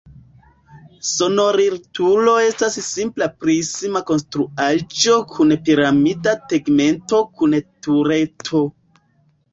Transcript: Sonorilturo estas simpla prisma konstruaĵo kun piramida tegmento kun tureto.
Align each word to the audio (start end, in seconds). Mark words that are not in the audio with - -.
Sonorilturo 1.09 2.33
estas 2.45 2.77
simpla 2.87 3.27
prisma 3.43 4.01
konstruaĵo 4.07 5.19
kun 5.35 5.57
piramida 5.69 6.37
tegmento 6.55 7.21
kun 7.43 7.59
tureto. 7.89 8.65